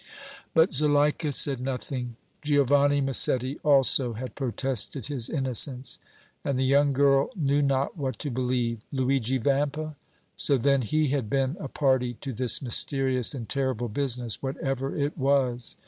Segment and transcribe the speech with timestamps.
[0.55, 2.15] But Zuleika said nothing.
[2.41, 5.99] Giovanni Massetti also had protested his innocence,
[6.43, 8.79] and the young girl knew not what to believe.
[8.91, 9.95] Luigi Vampa?
[10.35, 15.15] So then he had been a party to this mysterious and terrible business, whatever it
[15.19, 15.77] was!